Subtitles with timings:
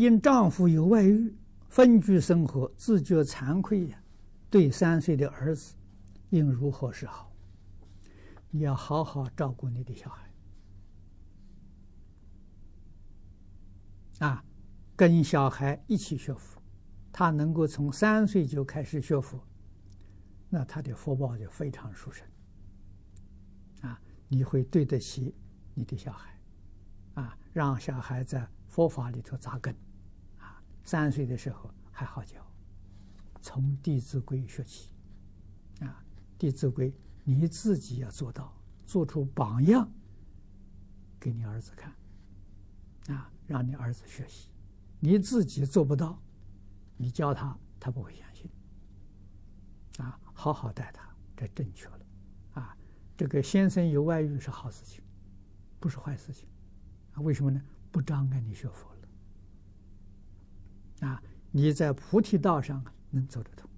[0.00, 1.36] 因丈夫有外遇，
[1.68, 4.02] 分居生活，自觉惭愧呀。
[4.48, 5.74] 对三岁的儿子，
[6.30, 7.30] 应如何是好？
[8.48, 10.32] 你要好好照顾你的小孩，
[14.26, 14.42] 啊，
[14.96, 16.60] 跟小孩一起学佛，
[17.12, 19.38] 他能够从三岁就开始学佛，
[20.48, 22.26] 那他的福报就非常殊胜。
[23.82, 25.34] 啊，你会对得起
[25.74, 26.40] 你的小孩，
[27.14, 29.72] 啊，让小孩在佛法里头扎根，
[30.84, 32.44] 三岁的时候还好教，
[33.40, 34.90] 从《弟子规》学起，
[35.80, 36.02] 啊，
[36.38, 36.90] 《弟子规》。
[37.22, 38.52] 你自己要做到，
[38.86, 39.88] 做出榜样
[41.20, 41.94] 给你儿子看，
[43.14, 44.48] 啊，让你儿子学习。
[44.98, 46.20] 你自己做不到，
[46.96, 48.50] 你教他，他不会相信。
[49.98, 52.00] 啊，好好待他，这正确了。
[52.54, 52.76] 啊，
[53.16, 55.04] 这个先生有外遇是好事情，
[55.78, 56.48] 不是坏事情。
[57.12, 57.62] 啊，为什么呢？
[57.92, 58.99] 不障碍你学佛了。
[61.00, 63.69] 啊，你在菩提道上能走得通。